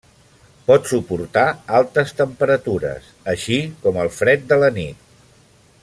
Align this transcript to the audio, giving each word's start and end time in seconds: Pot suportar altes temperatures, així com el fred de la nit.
Pot 0.69 0.87
suportar 0.91 1.43
altes 1.81 2.15
temperatures, 2.21 3.13
així 3.35 3.61
com 3.85 4.01
el 4.07 4.11
fred 4.21 4.49
de 4.55 4.61
la 4.65 4.73
nit. 4.81 5.11